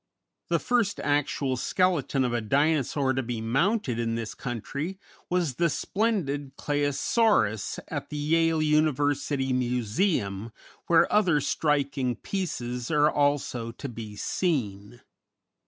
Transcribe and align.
The 0.47 0.57
first 0.57 0.99
actual 0.99 1.55
skeleton 1.57 2.25
of 2.25 2.33
a 2.33 2.41
Dinosaur 2.41 3.13
to 3.13 3.21
be 3.21 3.39
mounted 3.39 3.99
in 3.99 4.15
this 4.15 4.33
country 4.33 4.97
was 5.29 5.57
the 5.57 5.69
splendid 5.69 6.57
Claosaurus 6.57 7.77
at 7.87 8.09
the 8.09 8.17
Yale 8.17 8.63
University 8.63 9.53
Museum, 9.53 10.51
where 10.87 11.05
other 11.13 11.39
striking 11.39 12.15
pieces 12.15 12.89
are 12.89 13.11
also 13.11 13.71
to 13.73 13.87
be 13.87 14.15
seen. 14.15 15.01